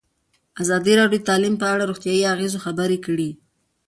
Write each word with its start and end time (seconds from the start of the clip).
ازادي 0.61 0.93
راډیو 0.99 1.21
د 1.21 1.25
تعلیم 1.29 1.55
په 1.61 1.67
اړه 1.73 1.83
د 1.85 1.89
روغتیایي 1.89 2.29
اغېزو 2.33 2.63
خبره 2.65 2.97
کړې. 3.05 3.29